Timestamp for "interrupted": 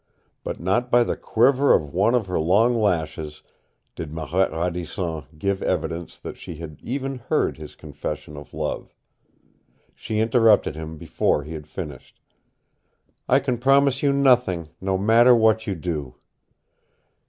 10.17-10.75